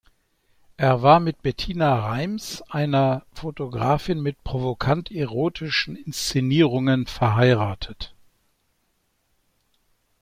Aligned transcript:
Er 0.77 1.03
war 1.03 1.19
mit 1.19 1.43
Bettina 1.43 1.93
Rheims, 2.07 2.63
einer 2.63 3.23
Fotografin 3.35 4.19
mit 4.23 4.43
provokant-erotischen 4.43 5.95
Inszenierungen, 5.95 7.05
verheiratet. 7.05 8.15